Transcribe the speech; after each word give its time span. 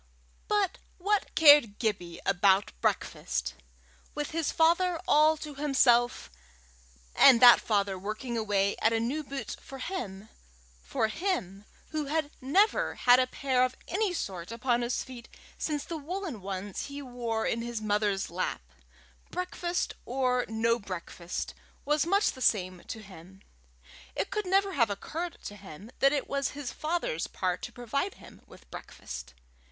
But 0.47 0.79
what 0.97 1.35
cared 1.35 1.77
Gibbie 1.77 2.19
about 2.25 2.71
breakfast! 2.81 3.53
With 4.15 4.31
his 4.31 4.51
father 4.51 4.99
all 5.07 5.37
to 5.37 5.53
himself, 5.53 6.31
and 7.15 7.39
that 7.39 7.61
father 7.61 7.99
working 7.99 8.35
away 8.35 8.75
at 8.81 8.93
a 8.93 8.99
new 8.99 9.23
boot 9.23 9.57
for 9.61 9.77
him 9.77 10.29
for 10.81 11.07
him 11.07 11.65
who 11.91 12.05
had 12.05 12.31
never 12.41 12.95
had 12.95 13.19
a 13.19 13.27
pair 13.27 13.63
of 13.63 13.77
any 13.87 14.11
sort 14.11 14.51
upon 14.51 14.81
his 14.81 15.03
feet 15.03 15.29
since 15.59 15.83
the 15.85 15.97
woollen 15.97 16.41
ones 16.41 16.85
he 16.87 17.03
wore 17.03 17.45
in 17.45 17.61
his 17.61 17.79
mother's 17.79 18.31
lap, 18.31 18.71
breakfast 19.29 19.93
or 20.03 20.45
no 20.47 20.79
breakfast 20.79 21.53
was 21.85 22.07
much 22.07 22.31
the 22.31 22.41
same 22.41 22.81
to 22.87 23.03
him. 23.03 23.43
It 24.15 24.31
could 24.31 24.47
never 24.47 24.73
have 24.73 24.89
occurred 24.89 25.37
to 25.43 25.55
him 25.55 25.91
that 25.99 26.11
it 26.11 26.27
was 26.27 26.49
his 26.57 26.73
father's 26.73 27.27
part 27.27 27.61
to 27.61 27.71
provide 27.71 28.15
him 28.15 28.41
with 28.47 28.67
breakfast. 28.71 29.35